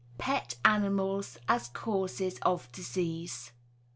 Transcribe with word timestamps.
PET 0.17 0.55
ANIMALS 0.65 1.37
AS 1.47 1.67
CAUSES 1.69 2.39
OF 2.41 2.71
DISEASE. 2.71 3.51